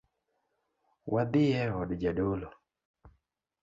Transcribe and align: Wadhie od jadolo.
Wadhie 1.13 1.63
od 1.81 1.89
jadolo. 2.03 2.49